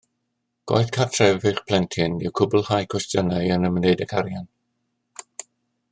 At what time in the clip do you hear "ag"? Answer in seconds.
4.07-4.19